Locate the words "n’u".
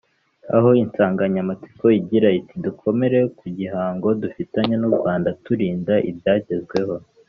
4.77-4.91